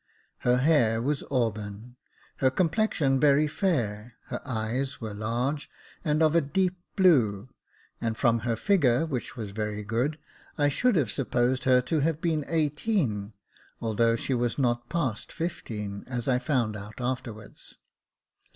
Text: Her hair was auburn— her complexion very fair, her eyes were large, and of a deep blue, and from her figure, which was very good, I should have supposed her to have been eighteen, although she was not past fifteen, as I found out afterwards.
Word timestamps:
Her 0.39 0.57
hair 0.57 0.99
was 0.99 1.23
auburn— 1.29 1.95
her 2.37 2.49
complexion 2.49 3.19
very 3.19 3.47
fair, 3.47 4.15
her 4.29 4.41
eyes 4.43 4.99
were 4.99 5.13
large, 5.13 5.69
and 6.03 6.23
of 6.23 6.33
a 6.33 6.41
deep 6.41 6.75
blue, 6.95 7.49
and 8.01 8.17
from 8.17 8.39
her 8.39 8.55
figure, 8.55 9.05
which 9.05 9.37
was 9.37 9.51
very 9.51 9.83
good, 9.83 10.17
I 10.57 10.69
should 10.69 10.95
have 10.95 11.11
supposed 11.11 11.65
her 11.65 11.81
to 11.81 11.99
have 11.99 12.19
been 12.19 12.45
eighteen, 12.47 13.33
although 13.79 14.15
she 14.15 14.33
was 14.33 14.57
not 14.57 14.89
past 14.89 15.31
fifteen, 15.31 16.03
as 16.07 16.27
I 16.27 16.39
found 16.39 16.75
out 16.75 16.99
afterwards. 16.99 17.75